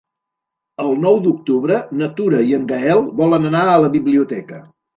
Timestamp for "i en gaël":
2.53-3.07